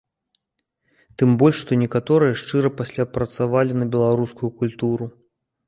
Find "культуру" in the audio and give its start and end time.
4.61-5.05